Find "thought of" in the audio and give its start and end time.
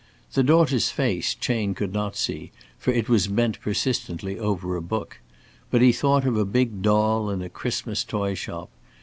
5.91-6.35